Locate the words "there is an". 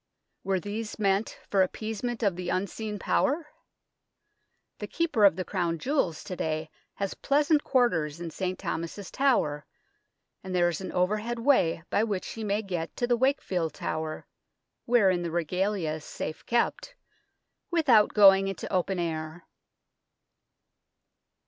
10.55-10.91